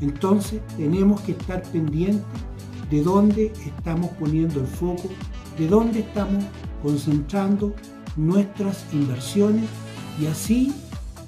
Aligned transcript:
Entonces 0.00 0.60
tenemos 0.76 1.20
que 1.22 1.32
estar 1.32 1.62
pendientes 1.62 2.24
de 2.90 3.02
dónde 3.02 3.52
estamos 3.64 4.10
poniendo 4.12 4.60
el 4.60 4.66
foco, 4.66 5.08
de 5.58 5.68
dónde 5.68 6.00
estamos 6.00 6.44
concentrando 6.82 7.72
nuestras 8.16 8.84
inversiones 8.92 9.64
y 10.20 10.26
así 10.26 10.74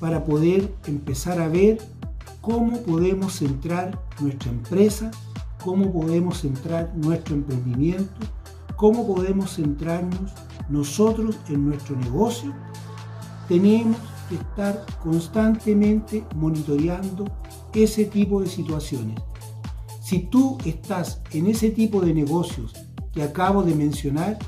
para 0.01 0.25
poder 0.25 0.73
empezar 0.87 1.41
a 1.41 1.49
ver 1.49 1.79
cómo 2.41 2.81
podemos 2.83 3.35
centrar 3.35 4.01
nuestra 4.21 4.51
empresa, 4.51 5.11
cómo 5.63 5.93
podemos 5.93 6.41
centrar 6.41 6.93
nuestro 6.95 7.35
emprendimiento, 7.35 8.21
cómo 8.77 9.07
podemos 9.07 9.57
centrarnos 9.57 10.33
nosotros 10.69 11.39
en 11.49 11.67
nuestro 11.67 11.97
negocio. 11.97 12.55
Tenemos 13.49 13.97
que 14.29 14.37
estar 14.37 14.85
constantemente 15.03 16.25
monitoreando 16.37 17.25
ese 17.75 18.05
tipo 18.05 18.41
de 18.41 18.49
situaciones. 18.49 19.19
Si 20.03 20.21
tú 20.21 20.59
estás 20.65 21.21
en 21.33 21.47
ese 21.47 21.71
tipo 21.71 22.01
de 22.01 22.15
negocios 22.15 22.73
que 23.13 23.23
acabo 23.23 23.63
de 23.63 23.75
mencionar, 23.75 24.39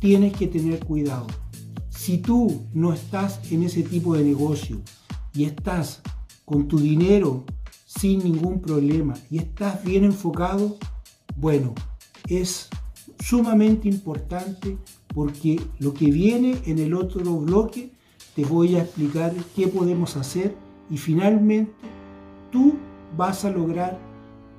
tienes 0.00 0.36
que 0.36 0.46
tener 0.48 0.84
cuidado. 0.84 1.26
Si 1.88 2.18
tú 2.18 2.66
no 2.74 2.92
estás 2.92 3.40
en 3.52 3.62
ese 3.62 3.82
tipo 3.82 4.14
de 4.14 4.24
negocio 4.24 4.80
y 5.32 5.44
estás 5.44 6.02
con 6.44 6.68
tu 6.68 6.78
dinero 6.78 7.44
sin 7.84 8.22
ningún 8.22 8.60
problema 8.60 9.14
y 9.30 9.38
estás 9.38 9.82
bien 9.84 10.04
enfocado, 10.04 10.76
bueno, 11.36 11.74
es 12.28 12.68
sumamente 13.18 13.88
importante 13.88 14.78
porque 15.14 15.60
lo 15.78 15.94
que 15.94 16.10
viene 16.10 16.58
en 16.66 16.78
el 16.78 16.94
otro 16.94 17.38
bloque 17.38 17.92
te 18.34 18.44
voy 18.44 18.76
a 18.76 18.82
explicar 18.82 19.34
qué 19.54 19.68
podemos 19.68 20.16
hacer 20.16 20.54
y 20.90 20.98
finalmente 20.98 21.72
tú 22.50 22.74
vas 23.16 23.44
a 23.44 23.50
lograr 23.50 23.98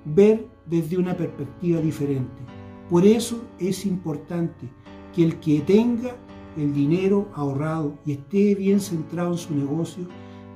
ver 0.06 0.48
desde 0.66 0.98
una 0.98 1.16
perspectiva 1.16 1.80
diferente. 1.82 2.42
Por 2.90 3.06
eso 3.06 3.44
es 3.60 3.86
importante 3.86 4.70
que 5.14 5.24
el 5.24 5.40
que 5.40 5.60
tenga 5.62 6.16
el 6.58 6.74
dinero 6.74 7.30
ahorrado 7.34 7.98
y 8.06 8.14
esté 8.14 8.56
bien 8.56 8.80
centrado 8.80 9.32
en 9.32 9.38
su 9.38 9.56
negocio, 9.56 10.06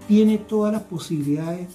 tiene 0.07 0.37
todas 0.37 0.73
las 0.73 0.83
posibilidades 0.83 1.69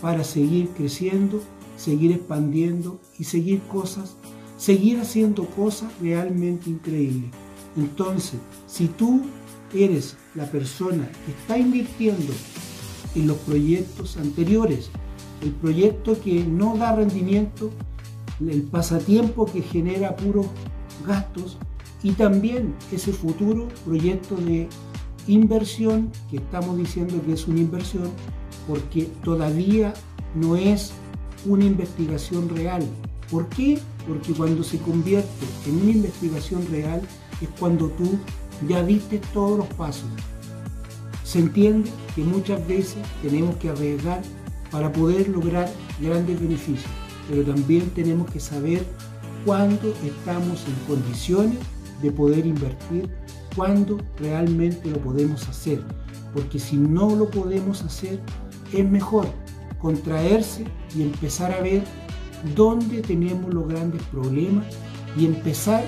para 0.00 0.22
seguir 0.22 0.68
creciendo, 0.76 1.40
seguir 1.76 2.12
expandiendo 2.12 3.00
y 3.18 3.24
seguir 3.24 3.60
cosas, 3.62 4.16
seguir 4.58 5.00
haciendo 5.00 5.46
cosas 5.46 5.90
realmente 6.00 6.70
increíbles. 6.70 7.30
Entonces, 7.76 8.38
si 8.66 8.86
tú 8.86 9.22
eres 9.72 10.16
la 10.34 10.44
persona 10.46 11.10
que 11.24 11.32
está 11.32 11.58
invirtiendo 11.58 12.32
en 13.14 13.26
los 13.26 13.38
proyectos 13.38 14.16
anteriores, 14.16 14.90
el 15.42 15.50
proyecto 15.52 16.20
que 16.20 16.44
no 16.44 16.76
da 16.76 16.94
rendimiento, 16.94 17.70
el 18.40 18.62
pasatiempo 18.62 19.46
que 19.46 19.62
genera 19.62 20.16
puros 20.16 20.46
gastos 21.06 21.58
y 22.02 22.12
también 22.12 22.74
ese 22.92 23.12
futuro 23.12 23.68
proyecto 23.84 24.36
de 24.36 24.68
inversión 25.26 26.10
que 26.30 26.38
estamos 26.38 26.76
diciendo 26.76 27.20
que 27.24 27.34
es 27.34 27.46
una 27.46 27.60
inversión 27.60 28.10
porque 28.66 29.04
todavía 29.22 29.92
no 30.34 30.56
es 30.56 30.92
una 31.46 31.64
investigación 31.64 32.48
real. 32.48 32.82
¿Por 33.30 33.48
qué? 33.48 33.78
Porque 34.06 34.32
cuando 34.32 34.64
se 34.64 34.78
convierte 34.78 35.46
en 35.66 35.82
una 35.82 35.90
investigación 35.90 36.66
real 36.70 37.02
es 37.40 37.48
cuando 37.58 37.88
tú 37.90 38.18
ya 38.68 38.82
diste 38.82 39.20
todos 39.32 39.58
los 39.58 39.66
pasos. 39.68 40.08
Se 41.24 41.38
entiende 41.38 41.90
que 42.14 42.22
muchas 42.22 42.66
veces 42.66 42.98
tenemos 43.22 43.56
que 43.56 43.70
arriesgar 43.70 44.22
para 44.70 44.92
poder 44.92 45.28
lograr 45.28 45.70
grandes 46.00 46.40
beneficios, 46.40 46.90
pero 47.28 47.42
también 47.44 47.90
tenemos 47.90 48.30
que 48.30 48.40
saber 48.40 48.84
cuándo 49.44 49.94
estamos 50.04 50.64
en 50.66 50.74
condiciones 50.86 51.58
de 52.02 52.10
poder 52.10 52.46
invertir, 52.46 53.10
cuándo 53.54 53.98
realmente 54.18 54.90
lo 54.90 54.98
podemos 54.98 55.48
hacer. 55.48 55.82
Porque 56.32 56.58
si 56.58 56.76
no 56.76 57.14
lo 57.16 57.28
podemos 57.28 57.82
hacer, 57.82 58.20
es 58.72 58.88
mejor 58.88 59.26
contraerse 59.80 60.64
y 60.94 61.02
empezar 61.02 61.52
a 61.52 61.60
ver 61.60 61.82
dónde 62.54 63.02
tenemos 63.02 63.52
los 63.52 63.68
grandes 63.68 64.02
problemas 64.04 64.66
y 65.16 65.26
empezar 65.26 65.84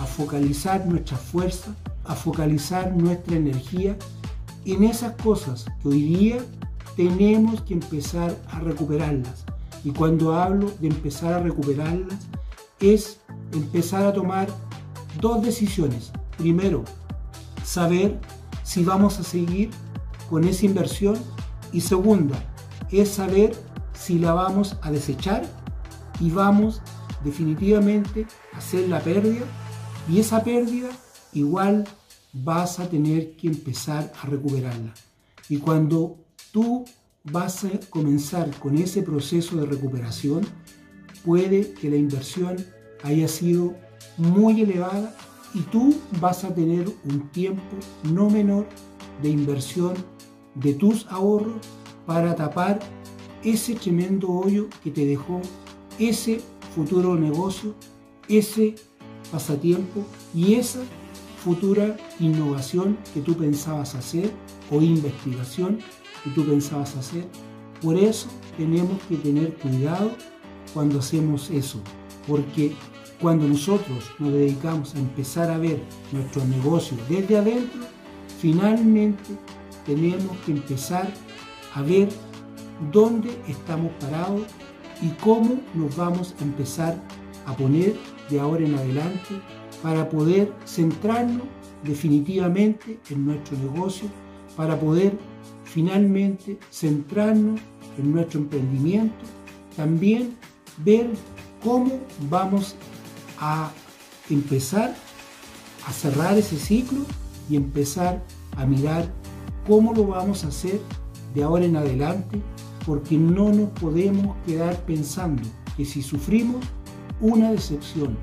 a 0.00 0.04
focalizar 0.04 0.86
nuestra 0.86 1.16
fuerza, 1.16 1.74
a 2.04 2.14
focalizar 2.14 2.94
nuestra 2.94 3.36
energía 3.36 3.96
en 4.64 4.84
esas 4.84 5.14
cosas 5.22 5.66
que 5.82 5.88
hoy 5.88 6.02
día 6.02 6.38
tenemos 6.98 7.62
que 7.62 7.74
empezar 7.74 8.36
a 8.50 8.58
recuperarlas. 8.58 9.44
Y 9.84 9.92
cuando 9.92 10.34
hablo 10.34 10.68
de 10.80 10.88
empezar 10.88 11.32
a 11.32 11.38
recuperarlas, 11.38 12.26
es 12.80 13.20
empezar 13.52 14.04
a 14.04 14.12
tomar 14.12 14.48
dos 15.20 15.40
decisiones. 15.40 16.10
Primero, 16.36 16.82
saber 17.62 18.18
si 18.64 18.82
vamos 18.82 19.20
a 19.20 19.22
seguir 19.22 19.70
con 20.28 20.42
esa 20.42 20.66
inversión. 20.66 21.16
Y 21.72 21.82
segunda, 21.82 22.36
es 22.90 23.10
saber 23.10 23.54
si 23.92 24.18
la 24.18 24.32
vamos 24.32 24.76
a 24.82 24.90
desechar 24.90 25.44
y 26.18 26.30
vamos 26.30 26.82
definitivamente 27.22 28.26
a 28.52 28.58
hacer 28.58 28.88
la 28.88 28.98
pérdida. 28.98 29.44
Y 30.08 30.18
esa 30.18 30.42
pérdida 30.42 30.88
igual 31.32 31.86
vas 32.32 32.80
a 32.80 32.88
tener 32.88 33.36
que 33.36 33.46
empezar 33.46 34.12
a 34.20 34.26
recuperarla. 34.26 34.92
Y 35.48 35.58
cuando 35.58 36.24
tú 36.52 36.84
vas 37.24 37.64
a 37.64 37.70
comenzar 37.90 38.50
con 38.58 38.76
ese 38.78 39.02
proceso 39.02 39.56
de 39.56 39.66
recuperación, 39.66 40.46
puede 41.24 41.72
que 41.72 41.90
la 41.90 41.96
inversión 41.96 42.56
haya 43.02 43.28
sido 43.28 43.74
muy 44.16 44.62
elevada 44.62 45.14
y 45.54 45.60
tú 45.60 45.94
vas 46.20 46.44
a 46.44 46.54
tener 46.54 46.86
un 47.04 47.28
tiempo 47.30 47.76
no 48.04 48.30
menor 48.30 48.66
de 49.22 49.30
inversión 49.30 49.94
de 50.54 50.74
tus 50.74 51.06
ahorros 51.06 51.56
para 52.06 52.34
tapar 52.34 52.78
ese 53.42 53.74
tremendo 53.74 54.28
hoyo 54.28 54.68
que 54.82 54.90
te 54.90 55.06
dejó 55.06 55.40
ese 55.98 56.40
futuro 56.74 57.16
negocio, 57.16 57.74
ese 58.28 58.74
pasatiempo 59.30 60.04
y 60.34 60.54
esa 60.54 60.80
futura 61.44 61.96
innovación 62.18 62.98
que 63.14 63.20
tú 63.20 63.36
pensabas 63.36 63.94
hacer 63.94 64.30
o 64.70 64.80
investigación 64.82 65.78
que 66.22 66.30
tú 66.30 66.44
pensabas 66.44 66.96
hacer. 66.96 67.26
Por 67.82 67.96
eso 67.96 68.28
tenemos 68.56 69.00
que 69.08 69.16
tener 69.16 69.54
cuidado 69.54 70.10
cuando 70.74 70.98
hacemos 70.98 71.50
eso, 71.50 71.80
porque 72.26 72.74
cuando 73.20 73.46
nosotros 73.46 74.10
nos 74.18 74.32
dedicamos 74.32 74.94
a 74.94 74.98
empezar 74.98 75.50
a 75.50 75.58
ver 75.58 75.80
nuestro 76.12 76.44
negocio 76.44 76.96
desde 77.08 77.38
adentro, 77.38 77.80
finalmente 78.40 79.24
tenemos 79.86 80.36
que 80.44 80.52
empezar 80.52 81.12
a 81.74 81.82
ver 81.82 82.08
dónde 82.92 83.30
estamos 83.48 83.90
parados 84.00 84.42
y 85.02 85.08
cómo 85.22 85.60
nos 85.74 85.96
vamos 85.96 86.34
a 86.40 86.44
empezar 86.44 86.96
a 87.46 87.56
poner 87.56 87.96
de 88.28 88.40
ahora 88.40 88.64
en 88.64 88.74
adelante 88.74 89.40
para 89.82 90.08
poder 90.08 90.52
centrarnos 90.66 91.46
definitivamente 91.82 92.98
en 93.10 93.26
nuestro 93.26 93.56
negocio, 93.58 94.08
para 94.56 94.78
poder 94.78 95.16
finalmente 95.68 96.58
centrarnos 96.70 97.60
en 97.98 98.12
nuestro 98.12 98.40
emprendimiento, 98.40 99.24
también 99.76 100.34
ver 100.84 101.10
cómo 101.62 102.00
vamos 102.30 102.74
a 103.38 103.70
empezar 104.30 104.94
a 105.86 105.92
cerrar 105.92 106.36
ese 106.36 106.56
ciclo 106.56 107.00
y 107.48 107.56
empezar 107.56 108.22
a 108.56 108.66
mirar 108.66 109.12
cómo 109.66 109.92
lo 109.92 110.06
vamos 110.06 110.44
a 110.44 110.48
hacer 110.48 110.80
de 111.34 111.42
ahora 111.42 111.64
en 111.64 111.76
adelante, 111.76 112.40
porque 112.86 113.16
no 113.16 113.50
nos 113.50 113.68
podemos 113.70 114.36
quedar 114.46 114.76
pensando 114.84 115.42
que 115.76 115.84
si 115.84 116.02
sufrimos 116.02 116.64
una 117.20 117.52
decepción 117.52 118.16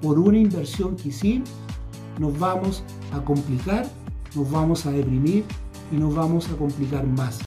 por 0.00 0.18
una 0.18 0.38
inversión 0.38 0.96
que 0.96 1.08
hicimos, 1.08 1.48
nos 2.18 2.38
vamos 2.38 2.84
a 3.12 3.24
complicar, 3.24 3.86
nos 4.34 4.50
vamos 4.50 4.86
a 4.86 4.92
deprimir 4.92 5.44
y 5.94 5.96
nos 5.96 6.14
vamos 6.14 6.50
a 6.50 6.56
complicar 6.56 7.06
más. 7.06 7.38